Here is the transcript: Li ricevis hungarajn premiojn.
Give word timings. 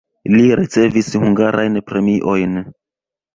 Li 0.35 0.45
ricevis 0.59 1.09
hungarajn 1.23 1.77
premiojn. 1.91 2.59